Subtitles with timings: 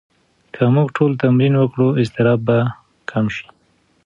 [0.53, 2.57] که موږ ټول تمرین وکړو، اضطراب به
[3.09, 3.45] کم شي.